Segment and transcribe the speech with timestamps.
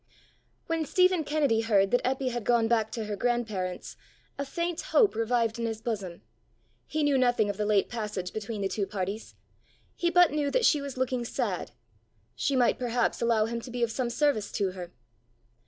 [0.65, 3.97] When Stephen Kennedy heard that Eppy had gone back to her grandparents,
[4.35, 6.23] a faint hope revived in his bosom;
[6.87, 9.35] he knew nothing of the late passage between the two parties.
[9.95, 11.73] He but knew that she was looking sad:
[12.33, 14.91] she might perhaps allow him to be of some service to her!